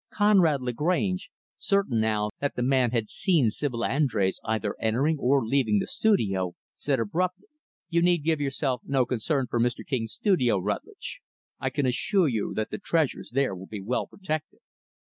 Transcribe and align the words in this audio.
Conrad 0.11 0.63
Lagrange 0.63 1.29
certain, 1.59 1.99
now, 2.01 2.31
that 2.39 2.55
the 2.55 2.63
man 2.63 2.89
had 2.89 3.07
seen 3.07 3.51
Sibyl 3.51 3.81
Andrés 3.81 4.37
either 4.43 4.75
entering 4.81 5.17
or 5.19 5.45
leaving 5.45 5.77
the 5.77 5.85
studio 5.85 6.55
said 6.75 6.99
abruptly, 6.99 7.45
"You 7.87 8.01
need 8.01 8.23
give 8.23 8.41
yourself 8.41 8.81
no 8.83 9.05
concern 9.05 9.45
for 9.47 9.59
Mr. 9.59 9.85
King's 9.85 10.13
studio, 10.13 10.57
Rutlidge. 10.57 11.21
I 11.59 11.69
can 11.69 11.85
assure 11.85 12.27
you 12.27 12.51
that 12.55 12.71
the 12.71 12.79
treasures 12.79 13.29
there 13.31 13.53
will 13.53 13.67
be 13.67 13.79
well 13.79 14.07
protected." 14.07 14.61